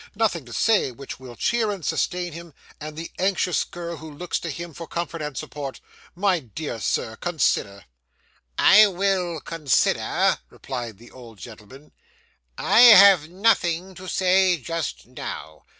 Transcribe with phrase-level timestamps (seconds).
[0.15, 4.39] Nothing to say which will cheer and sustain him, and the anxious girl who looks
[4.39, 5.79] to him for comfort and support?
[6.15, 7.85] My dear Sir, consider.'
[8.57, 11.91] 'I will consider,' replied the old gentleman.
[12.57, 15.65] 'I have nothing to say just now.